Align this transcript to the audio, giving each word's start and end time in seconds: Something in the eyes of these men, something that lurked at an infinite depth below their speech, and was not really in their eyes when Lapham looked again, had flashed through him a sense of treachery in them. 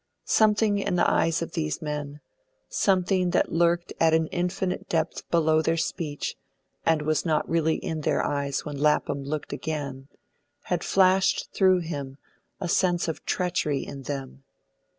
Something 0.25 0.79
in 0.79 0.95
the 0.95 1.07
eyes 1.07 1.43
of 1.43 1.51
these 1.51 1.79
men, 1.79 2.21
something 2.67 3.29
that 3.37 3.51
lurked 3.51 3.93
at 3.99 4.15
an 4.15 4.25
infinite 4.29 4.89
depth 4.89 5.29
below 5.29 5.61
their 5.61 5.77
speech, 5.77 6.35
and 6.83 7.03
was 7.03 7.23
not 7.23 7.47
really 7.47 7.75
in 7.75 8.01
their 8.01 8.25
eyes 8.25 8.65
when 8.65 8.79
Lapham 8.79 9.23
looked 9.23 9.53
again, 9.53 10.07
had 10.63 10.83
flashed 10.83 11.53
through 11.53 11.81
him 11.81 12.17
a 12.59 12.67
sense 12.67 13.07
of 13.07 13.23
treachery 13.25 13.85
in 13.85 14.01
them. 14.01 14.43